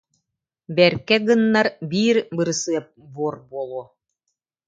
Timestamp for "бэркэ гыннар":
0.75-1.67